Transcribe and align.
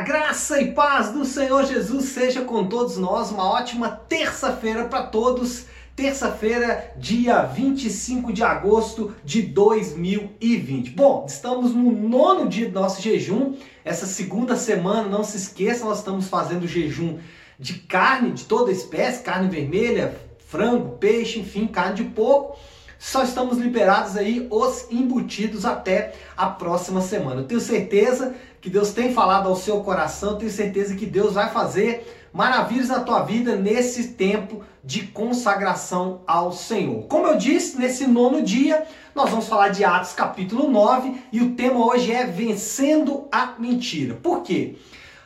graça 0.00 0.60
e 0.60 0.72
paz 0.72 1.12
do 1.12 1.24
Senhor 1.24 1.64
Jesus 1.64 2.06
seja 2.06 2.42
com 2.42 2.66
todos 2.66 2.96
nós. 2.96 3.30
Uma 3.30 3.44
ótima 3.44 3.88
terça-feira 3.88 4.84
para 4.84 5.04
todos. 5.04 5.66
Terça-feira, 5.94 6.94
dia 6.96 7.42
25 7.42 8.32
de 8.32 8.42
agosto 8.42 9.14
de 9.22 9.42
2020. 9.42 10.90
Bom, 10.90 11.26
estamos 11.28 11.74
no 11.74 11.90
nono 11.92 12.48
dia 12.48 12.68
do 12.68 12.80
nosso 12.80 13.02
jejum. 13.02 13.54
Essa 13.84 14.06
segunda 14.06 14.56
semana, 14.56 15.08
não 15.08 15.22
se 15.22 15.36
esqueça, 15.36 15.84
nós 15.84 15.98
estamos 15.98 16.28
fazendo 16.28 16.66
jejum 16.66 17.18
de 17.58 17.74
carne 17.74 18.32
de 18.32 18.44
toda 18.44 18.72
espécie, 18.72 19.22
carne 19.22 19.50
vermelha, 19.50 20.18
frango, 20.46 20.96
peixe, 20.96 21.40
enfim, 21.40 21.66
carne 21.66 21.96
de 21.96 22.04
porco 22.04 22.56
só 23.02 23.22
estamos 23.22 23.56
liberados 23.56 24.14
aí 24.14 24.46
os 24.50 24.86
embutidos 24.90 25.64
até 25.64 26.12
a 26.36 26.48
próxima 26.50 27.00
semana. 27.00 27.40
Eu 27.40 27.46
tenho 27.46 27.58
certeza 27.58 28.34
que 28.60 28.68
Deus 28.68 28.92
tem 28.92 29.14
falado 29.14 29.48
ao 29.48 29.56
seu 29.56 29.80
coração, 29.80 30.36
tenho 30.36 30.50
certeza 30.50 30.94
que 30.94 31.06
Deus 31.06 31.32
vai 31.32 31.48
fazer 31.48 32.28
maravilhas 32.30 32.88
na 32.88 33.00
tua 33.00 33.22
vida 33.22 33.56
nesse 33.56 34.08
tempo 34.08 34.62
de 34.84 35.06
consagração 35.06 36.20
ao 36.26 36.52
Senhor. 36.52 37.06
Como 37.06 37.26
eu 37.26 37.38
disse, 37.38 37.78
nesse 37.78 38.06
nono 38.06 38.42
dia, 38.42 38.86
nós 39.14 39.30
vamos 39.30 39.48
falar 39.48 39.70
de 39.70 39.82
Atos 39.82 40.12
capítulo 40.12 40.68
9 40.68 41.22
e 41.32 41.40
o 41.40 41.54
tema 41.54 41.82
hoje 41.82 42.12
é 42.12 42.26
Vencendo 42.26 43.26
a 43.32 43.54
Mentira. 43.58 44.14
Por 44.14 44.42
quê? 44.42 44.76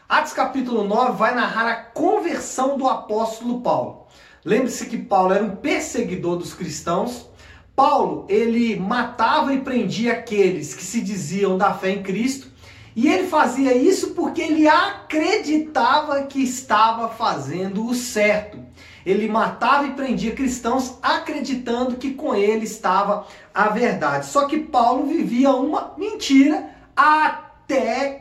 Atos 0.09 0.33
capítulo 0.33 0.85
9 0.85 1.19
vai 1.19 1.35
narrar 1.35 1.69
a 1.69 1.75
conversão 1.75 2.79
do 2.79 2.87
apóstolo 2.87 3.63
Paulo. 3.63 4.07
Lembre-se 4.45 4.87
que 4.87 4.97
Paulo 4.97 5.33
era 5.33 5.43
um 5.43 5.57
perseguidor 5.57 6.37
dos 6.37 6.55
cristãos, 6.55 7.34
Paulo, 7.75 8.25
ele 8.29 8.77
matava 8.77 9.53
e 9.53 9.61
prendia 9.61 10.13
aqueles 10.13 10.75
que 10.75 10.83
se 10.83 11.01
diziam 11.01 11.59
da 11.59 11.75
fé 11.75 11.91
em 11.91 12.03
Cristo, 12.03 12.49
e 12.95 13.09
ele 13.09 13.27
fazia 13.27 13.77
isso 13.77 14.11
porque 14.11 14.41
ele 14.41 14.69
acreditava 14.69 16.23
que 16.23 16.43
estava 16.43 17.09
fazendo 17.09 17.85
o 17.87 17.95
certo. 17.95 18.59
Ele 19.05 19.29
matava 19.29 19.87
e 19.87 19.93
prendia 19.93 20.33
cristãos 20.33 20.97
acreditando 21.03 21.97
que 21.97 22.15
com 22.15 22.35
ele 22.35 22.65
estava 22.65 23.27
a 23.53 23.69
verdade. 23.69 24.27
Só 24.27 24.47
que 24.47 24.61
Paulo 24.61 25.07
vivia 25.07 25.51
uma 25.51 25.93
mentira 25.99 26.71
até 26.97 27.44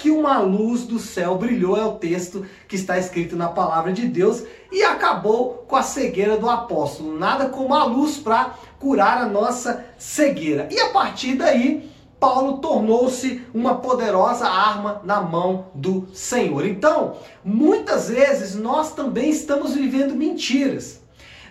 que 0.04 0.12
uma 0.12 0.40
luz 0.40 0.84
do 0.84 1.00
céu 1.00 1.38
brilhou, 1.38 1.78
é 1.78 1.86
o 1.86 1.94
texto 1.94 2.46
que 2.68 2.76
está 2.76 2.98
escrito 2.98 3.38
na 3.38 3.48
palavra 3.48 3.94
de 3.94 4.06
Deus, 4.06 4.44
e 4.70 4.84
acabou 4.84 5.66
com 5.66 5.78
a 5.78 5.82
cegueira 5.82 6.38
do 6.38 6.50
apóstolo. 6.50 7.18
Nada 7.18 7.48
como 7.48 7.74
a 7.74 7.86
luz 7.86 8.18
para 8.18 8.56
curar 8.80 9.22
a 9.22 9.26
nossa 9.26 9.86
cegueira. 9.98 10.68
E 10.70 10.78
a 10.80 10.90
partir 10.90 11.36
daí, 11.36 11.90
Paulo 12.20 12.58
tornou-se 12.58 13.42
uma 13.54 13.76
poderosa 13.76 14.46
arma 14.46 15.02
na 15.06 15.22
mão 15.22 15.68
do 15.74 16.08
Senhor. 16.14 16.66
Então, 16.66 17.18
muitas 17.44 18.10
vezes 18.10 18.56
nós 18.56 18.94
também 18.94 19.30
estamos 19.30 19.74
vivendo 19.74 20.16
mentiras. 20.16 21.02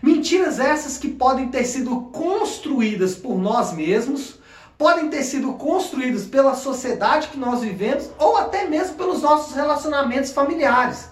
Mentiras 0.02 0.58
essas 0.58 0.98
que 0.98 1.08
podem 1.08 1.48
ter 1.48 1.64
sido 1.64 2.08
construídas 2.12 3.14
por 3.14 3.38
nós 3.38 3.72
mesmos, 3.72 4.41
podem 4.83 5.08
ter 5.08 5.22
sido 5.22 5.52
construídas 5.52 6.25
pela 6.25 6.56
sociedade 6.56 7.28
que 7.28 7.38
nós 7.38 7.61
vivemos 7.61 8.11
ou 8.19 8.36
até 8.36 8.66
mesmo 8.66 8.97
pelos 8.97 9.22
nossos 9.22 9.55
relacionamentos 9.55 10.33
familiares. 10.33 11.08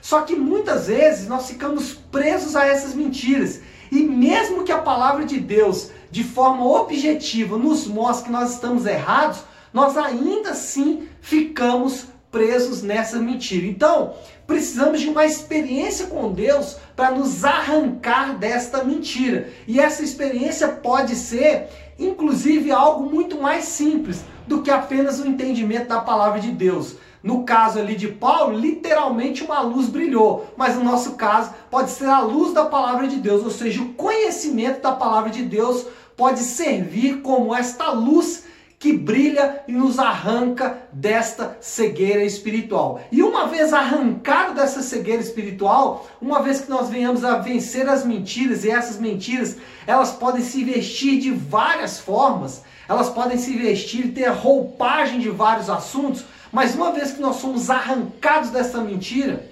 Só 0.00 0.22
que 0.22 0.34
muitas 0.34 0.86
vezes 0.86 1.28
nós 1.28 1.46
ficamos 1.46 1.92
presos 1.92 2.56
a 2.56 2.66
essas 2.66 2.94
mentiras 2.94 3.60
e 3.92 4.00
mesmo 4.04 4.64
que 4.64 4.72
a 4.72 4.78
palavra 4.78 5.26
de 5.26 5.38
Deus, 5.38 5.90
de 6.10 6.24
forma 6.24 6.64
objetiva, 6.64 7.58
nos 7.58 7.86
mostre 7.86 8.24
que 8.24 8.32
nós 8.32 8.54
estamos 8.54 8.86
errados, 8.86 9.40
nós 9.70 9.98
ainda 9.98 10.52
assim 10.52 11.06
ficamos 11.20 12.06
presos 12.30 12.82
nessa 12.82 13.18
mentira. 13.18 13.66
Então, 13.66 14.14
precisamos 14.46 15.00
de 15.00 15.08
uma 15.08 15.24
experiência 15.24 16.06
com 16.06 16.32
Deus 16.32 16.76
para 16.94 17.10
nos 17.10 17.44
arrancar 17.44 18.38
desta 18.38 18.84
mentira. 18.84 19.48
E 19.66 19.80
essa 19.80 20.02
experiência 20.02 20.68
pode 20.68 21.16
ser, 21.16 21.68
inclusive, 21.98 22.70
algo 22.70 23.08
muito 23.08 23.40
mais 23.40 23.64
simples 23.64 24.22
do 24.46 24.62
que 24.62 24.70
apenas 24.70 25.20
o 25.20 25.26
entendimento 25.26 25.88
da 25.88 26.00
palavra 26.00 26.40
de 26.40 26.50
Deus. 26.50 26.96
No 27.22 27.44
caso 27.44 27.78
ali 27.78 27.96
de 27.96 28.08
Paulo, 28.08 28.58
literalmente 28.58 29.44
uma 29.44 29.60
luz 29.60 29.88
brilhou, 29.88 30.52
mas 30.56 30.76
no 30.76 30.84
nosso 30.84 31.12
caso 31.12 31.52
pode 31.70 31.90
ser 31.90 32.06
a 32.06 32.20
luz 32.20 32.54
da 32.54 32.64
palavra 32.64 33.06
de 33.06 33.16
Deus, 33.16 33.44
ou 33.44 33.50
seja, 33.50 33.82
o 33.82 33.92
conhecimento 33.92 34.80
da 34.80 34.92
palavra 34.92 35.28
de 35.28 35.42
Deus 35.42 35.84
pode 36.16 36.40
servir 36.40 37.20
como 37.20 37.54
esta 37.54 37.90
luz 37.92 38.44
que 38.80 38.94
brilha 38.94 39.62
e 39.68 39.72
nos 39.72 39.98
arranca 39.98 40.78
desta 40.90 41.58
cegueira 41.60 42.24
espiritual. 42.24 42.98
E 43.12 43.22
uma 43.22 43.46
vez 43.46 43.74
arrancado 43.74 44.54
dessa 44.54 44.80
cegueira 44.80 45.20
espiritual, 45.20 46.08
uma 46.18 46.40
vez 46.40 46.62
que 46.62 46.70
nós 46.70 46.88
venhamos 46.88 47.22
a 47.22 47.36
vencer 47.36 47.86
as 47.86 48.06
mentiras, 48.06 48.64
e 48.64 48.70
essas 48.70 48.98
mentiras, 48.98 49.58
elas 49.86 50.12
podem 50.12 50.42
se 50.42 50.64
vestir 50.64 51.20
de 51.20 51.30
várias 51.30 52.00
formas, 52.00 52.62
elas 52.88 53.10
podem 53.10 53.36
se 53.36 53.54
vestir 53.54 54.14
ter 54.14 54.30
roupagem 54.30 55.20
de 55.20 55.28
vários 55.28 55.68
assuntos, 55.68 56.24
mas 56.50 56.74
uma 56.74 56.90
vez 56.90 57.12
que 57.12 57.20
nós 57.20 57.36
somos 57.36 57.68
arrancados 57.68 58.48
dessa 58.48 58.80
mentira, 58.80 59.46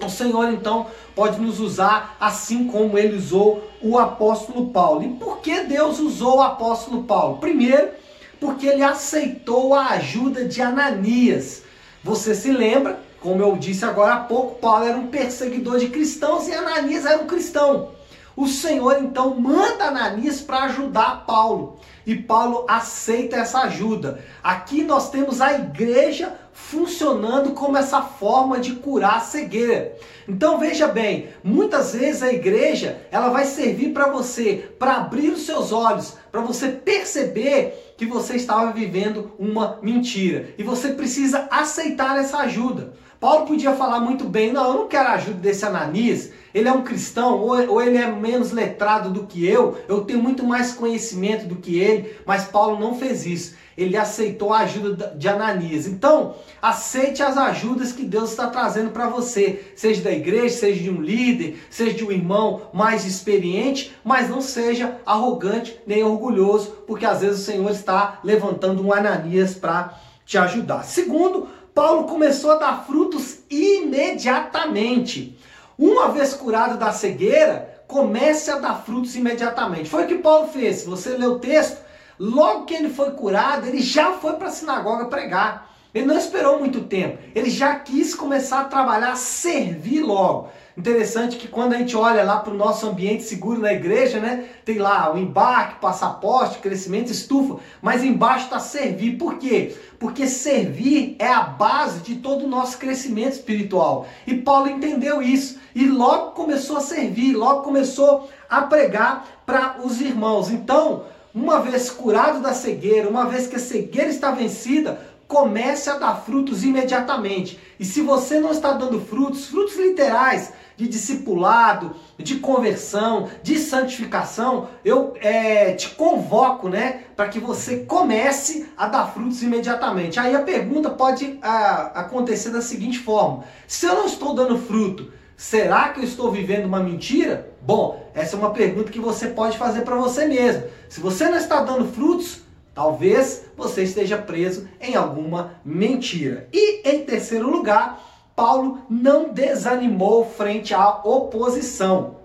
o 0.00 0.08
Senhor 0.08 0.52
então 0.52 0.88
pode 1.14 1.40
nos 1.40 1.60
usar 1.60 2.16
assim 2.18 2.66
como 2.66 2.98
ele 2.98 3.16
usou 3.16 3.70
o 3.80 3.96
apóstolo 3.96 4.70
Paulo. 4.70 5.04
E 5.04 5.10
por 5.10 5.38
que 5.38 5.60
Deus 5.60 6.00
usou 6.00 6.38
o 6.38 6.42
apóstolo 6.42 7.04
Paulo? 7.04 7.38
Primeiro, 7.38 8.02
porque 8.40 8.66
ele 8.66 8.82
aceitou 8.82 9.74
a 9.74 9.90
ajuda 9.90 10.44
de 10.44 10.60
Ananias. 10.60 11.62
Você 12.02 12.34
se 12.34 12.50
lembra, 12.50 13.00
como 13.20 13.42
eu 13.42 13.56
disse 13.56 13.84
agora 13.84 14.14
há 14.14 14.20
pouco, 14.20 14.58
Paulo 14.60 14.84
era 14.84 14.96
um 14.96 15.06
perseguidor 15.06 15.78
de 15.78 15.88
cristãos 15.88 16.46
e 16.48 16.52
Ananias 16.52 17.06
era 17.06 17.22
um 17.22 17.26
cristão. 17.26 17.92
O 18.36 18.48
Senhor 18.48 18.98
então 19.00 19.38
manda 19.38 19.84
Ananias 19.84 20.40
para 20.40 20.64
ajudar 20.64 21.24
Paulo. 21.24 21.78
E 22.06 22.14
Paulo 22.14 22.66
aceita 22.68 23.36
essa 23.36 23.60
ajuda. 23.60 24.22
Aqui 24.42 24.82
nós 24.82 25.08
temos 25.10 25.40
a 25.40 25.54
igreja 25.54 26.38
funcionando 26.54 27.50
como 27.50 27.76
essa 27.76 28.00
forma 28.00 28.60
de 28.60 28.76
curar 28.76 29.16
a 29.16 29.20
cegueira. 29.20 29.96
Então 30.26 30.58
veja 30.58 30.86
bem, 30.86 31.28
muitas 31.42 31.92
vezes 31.92 32.22
a 32.22 32.32
igreja, 32.32 33.02
ela 33.10 33.28
vai 33.28 33.44
servir 33.44 33.92
para 33.92 34.08
você, 34.08 34.70
para 34.78 34.94
abrir 34.94 35.30
os 35.30 35.42
seus 35.42 35.72
olhos, 35.72 36.16
para 36.30 36.40
você 36.40 36.68
perceber 36.68 37.94
que 37.96 38.06
você 38.06 38.36
estava 38.36 38.72
vivendo 38.72 39.32
uma 39.36 39.78
mentira. 39.82 40.48
E 40.56 40.62
você 40.62 40.92
precisa 40.92 41.48
aceitar 41.50 42.18
essa 42.18 42.38
ajuda. 42.38 42.94
Paulo 43.18 43.46
podia 43.46 43.74
falar 43.74 44.00
muito 44.00 44.24
bem, 44.24 44.52
não, 44.52 44.68
eu 44.68 44.74
não 44.74 44.88
quero 44.88 45.08
a 45.08 45.14
ajuda 45.14 45.38
desse 45.40 45.64
Ananias, 45.64 46.30
ele 46.54 46.68
é 46.68 46.72
um 46.72 46.84
cristão, 46.84 47.40
ou, 47.40 47.72
ou 47.72 47.82
ele 47.82 47.98
é 47.98 48.06
menos 48.06 48.52
letrado 48.52 49.10
do 49.10 49.26
que 49.26 49.44
eu, 49.44 49.76
eu 49.88 50.02
tenho 50.02 50.22
muito 50.22 50.44
mais 50.44 50.72
conhecimento 50.72 51.46
do 51.46 51.56
que 51.56 51.80
ele, 51.80 52.14
mas 52.24 52.44
Paulo 52.44 52.78
não 52.78 52.94
fez 52.94 53.26
isso. 53.26 53.56
Ele 53.76 53.96
aceitou 53.96 54.52
a 54.52 54.60
ajuda 54.60 55.16
de 55.18 55.28
Ananias. 55.28 55.88
Então, 55.88 56.36
aceite 56.62 57.24
as 57.24 57.36
ajudas 57.36 57.90
que 57.90 58.04
Deus 58.04 58.30
está 58.30 58.46
trazendo 58.46 58.90
para 58.90 59.08
você, 59.08 59.64
seja 59.74 60.00
da 60.00 60.12
igreja, 60.12 60.54
seja 60.54 60.80
de 60.80 60.90
um 60.90 61.02
líder, 61.02 61.58
seja 61.68 61.92
de 61.92 62.04
um 62.04 62.12
irmão 62.12 62.70
mais 62.72 63.04
experiente, 63.04 63.92
mas 64.04 64.30
não 64.30 64.40
seja 64.40 65.00
arrogante 65.04 65.76
nem 65.84 66.04
orgulhoso, 66.04 66.70
porque 66.86 67.04
às 67.04 67.20
vezes 67.20 67.40
o 67.40 67.44
Senhor 67.44 67.68
está 67.72 68.20
levantando 68.22 68.86
um 68.86 68.92
Ananias 68.92 69.54
para 69.54 69.98
te 70.24 70.38
ajudar. 70.38 70.84
Segundo, 70.84 71.48
Paulo 71.74 72.04
começou 72.04 72.52
a 72.52 72.58
dar 72.58 72.84
frutos 72.86 73.38
imediatamente. 73.50 75.36
Uma 75.78 76.08
vez 76.08 76.34
curado 76.34 76.78
da 76.78 76.92
cegueira, 76.92 77.82
comece 77.86 78.50
a 78.50 78.58
dar 78.58 78.82
frutos 78.82 79.14
imediatamente. 79.16 79.88
Foi 79.88 80.04
o 80.04 80.06
que 80.06 80.18
Paulo 80.18 80.48
fez. 80.48 80.84
Você 80.84 81.10
ler 81.10 81.28
o 81.28 81.38
texto, 81.38 81.82
logo 82.18 82.64
que 82.64 82.74
ele 82.74 82.90
foi 82.90 83.10
curado, 83.12 83.66
ele 83.66 83.80
já 83.80 84.12
foi 84.12 84.34
para 84.34 84.48
a 84.48 84.52
sinagoga 84.52 85.06
pregar. 85.06 85.73
Ele 85.94 86.06
não 86.06 86.18
esperou 86.18 86.58
muito 86.58 86.80
tempo. 86.82 87.18
Ele 87.34 87.48
já 87.48 87.76
quis 87.76 88.14
começar 88.14 88.62
a 88.62 88.64
trabalhar, 88.64 89.14
servir 89.16 90.02
logo. 90.02 90.48
Interessante 90.76 91.36
que 91.36 91.46
quando 91.46 91.72
a 91.72 91.78
gente 91.78 91.96
olha 91.96 92.24
lá 92.24 92.38
para 92.38 92.52
o 92.52 92.56
nosso 92.56 92.84
ambiente 92.88 93.22
seguro 93.22 93.60
na 93.60 93.72
igreja, 93.72 94.18
né? 94.18 94.46
Tem 94.64 94.78
lá 94.78 95.14
o 95.14 95.16
embarque, 95.16 95.80
passaporte, 95.80 96.58
crescimento, 96.58 97.12
estufa, 97.12 97.60
mas 97.80 98.02
embaixo 98.02 98.46
está 98.46 98.58
servir. 98.58 99.16
Por 99.16 99.38
quê? 99.38 99.76
Porque 100.00 100.26
servir 100.26 101.14
é 101.20 101.28
a 101.28 101.42
base 101.42 102.00
de 102.00 102.16
todo 102.16 102.44
o 102.44 102.48
nosso 102.48 102.76
crescimento 102.76 103.34
espiritual. 103.34 104.08
E 104.26 104.34
Paulo 104.34 104.68
entendeu 104.68 105.22
isso 105.22 105.60
e 105.76 105.86
logo 105.86 106.32
começou 106.32 106.78
a 106.78 106.80
servir, 106.80 107.34
logo 107.34 107.62
começou 107.62 108.28
a 108.50 108.62
pregar 108.62 109.28
para 109.46 109.76
os 109.84 110.00
irmãos. 110.00 110.50
Então, 110.50 111.04
uma 111.32 111.60
vez 111.60 111.88
curado 111.88 112.40
da 112.40 112.52
cegueira, 112.52 113.08
uma 113.08 113.26
vez 113.26 113.46
que 113.46 113.56
a 113.56 113.60
cegueira 113.60 114.08
está 114.08 114.32
vencida, 114.32 115.00
comece 115.26 115.90
a 115.90 115.96
dar 115.96 116.16
frutos 116.16 116.64
imediatamente. 116.64 117.58
E 117.78 117.84
se 117.84 118.00
você 118.02 118.38
não 118.38 118.50
está 118.50 118.72
dando 118.72 119.00
frutos, 119.00 119.46
frutos 119.46 119.76
literais, 119.76 120.52
de 120.76 120.88
discipulado, 120.88 121.94
de 122.18 122.36
conversão, 122.36 123.28
de 123.42 123.58
santificação, 123.58 124.68
eu 124.84 125.14
é, 125.20 125.72
te 125.72 125.90
convoco, 125.90 126.68
né, 126.68 127.04
para 127.16 127.28
que 127.28 127.38
você 127.38 127.78
comece 127.78 128.68
a 128.76 128.88
dar 128.88 129.06
frutos 129.06 129.42
imediatamente. 129.42 130.18
Aí 130.18 130.34
a 130.34 130.42
pergunta 130.42 130.90
pode 130.90 131.38
a, 131.42 132.00
acontecer 132.00 132.50
da 132.50 132.60
seguinte 132.60 132.98
forma: 132.98 133.44
se 133.66 133.86
eu 133.86 133.94
não 133.94 134.06
estou 134.06 134.34
dando 134.34 134.58
fruto, 134.58 135.12
será 135.36 135.90
que 135.90 136.00
eu 136.00 136.04
estou 136.04 136.30
vivendo 136.30 136.66
uma 136.66 136.80
mentira? 136.80 137.52
Bom, 137.62 138.10
essa 138.14 138.36
é 138.36 138.38
uma 138.38 138.50
pergunta 138.50 138.90
que 138.90 139.00
você 139.00 139.28
pode 139.28 139.56
fazer 139.56 139.82
para 139.82 139.96
você 139.96 140.26
mesmo. 140.26 140.64
Se 140.88 141.00
você 141.00 141.28
não 141.28 141.38
está 141.38 141.62
dando 141.62 141.90
frutos, 141.92 142.43
talvez 142.74 143.44
você 143.56 143.84
esteja 143.84 144.18
preso 144.18 144.68
em 144.80 144.96
alguma 144.96 145.54
mentira. 145.64 146.48
E 146.52 146.88
em 146.88 147.04
terceiro 147.04 147.48
lugar, 147.48 148.00
Paulo 148.34 148.82
não 148.90 149.32
desanimou 149.32 150.28
frente 150.28 150.74
à 150.74 151.00
oposição. 151.04 152.16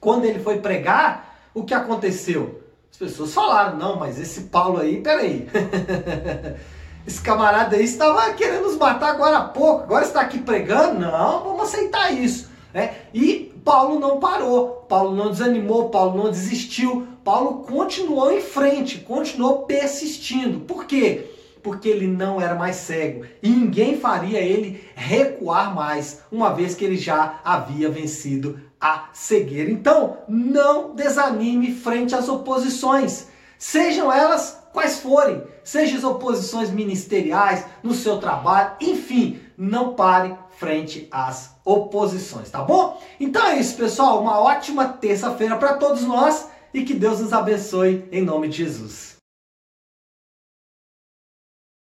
Quando 0.00 0.24
ele 0.24 0.38
foi 0.38 0.58
pregar, 0.60 1.36
o 1.52 1.64
que 1.64 1.74
aconteceu? 1.74 2.62
As 2.90 2.96
pessoas 2.96 3.34
falaram: 3.34 3.76
não, 3.76 3.96
mas 3.96 4.18
esse 4.18 4.42
Paulo 4.42 4.80
aí, 4.80 5.00
peraí. 5.00 5.46
esse 7.06 7.20
camarada 7.20 7.76
aí 7.76 7.84
estava 7.84 8.32
querendo 8.32 8.62
nos 8.62 8.76
matar 8.76 9.10
agora 9.10 9.38
há 9.38 9.44
pouco, 9.44 9.82
agora 9.82 10.04
está 10.04 10.22
aqui 10.22 10.38
pregando? 10.38 11.00
Não, 11.00 11.44
vamos 11.44 11.62
aceitar 11.62 12.10
isso. 12.12 12.49
Né? 12.72 12.94
E 13.12 13.52
Paulo 13.64 13.98
não 13.98 14.18
parou, 14.18 14.86
Paulo 14.88 15.14
não 15.14 15.30
desanimou, 15.30 15.90
Paulo 15.90 16.22
não 16.22 16.30
desistiu, 16.30 17.06
Paulo 17.24 17.64
continuou 17.64 18.32
em 18.32 18.40
frente, 18.40 18.98
continuou 18.98 19.62
persistindo. 19.62 20.60
Por 20.60 20.84
quê? 20.84 21.28
porque 21.62 21.88
ele 21.88 22.06
não 22.06 22.40
era 22.40 22.54
mais 22.54 22.76
cego 22.76 23.24
e 23.42 23.48
ninguém 23.48 23.98
faria 23.98 24.40
ele 24.40 24.82
recuar 24.94 25.74
mais, 25.74 26.22
uma 26.30 26.54
vez 26.54 26.74
que 26.74 26.84
ele 26.84 26.96
já 26.96 27.40
havia 27.44 27.90
vencido 27.90 28.58
a 28.80 29.10
cegueira. 29.12 29.70
Então, 29.70 30.18
não 30.28 30.94
desanime 30.94 31.74
frente 31.74 32.14
às 32.14 32.28
oposições, 32.28 33.28
sejam 33.58 34.12
elas 34.12 34.58
quais 34.72 35.00
forem, 35.00 35.42
sejam 35.62 35.98
as 35.98 36.04
oposições 36.04 36.70
ministeriais, 36.70 37.66
no 37.82 37.92
seu 37.92 38.18
trabalho, 38.18 38.72
enfim, 38.80 39.40
não 39.56 39.94
pare 39.94 40.34
frente 40.60 41.08
às 41.10 41.56
oposições, 41.64 42.50
tá 42.50 42.60
bom? 42.60 43.02
Então 43.18 43.46
é 43.46 43.58
isso, 43.58 43.74
pessoal, 43.76 44.20
uma 44.20 44.38
ótima 44.38 44.86
terça-feira 44.86 45.56
para 45.56 45.72
todos 45.72 46.02
nós 46.02 46.48
e 46.74 46.84
que 46.84 46.92
Deus 46.92 47.18
nos 47.18 47.32
abençoe 47.32 48.06
em 48.12 48.22
nome 48.22 48.48
de 48.48 48.58
Jesus. 48.58 49.09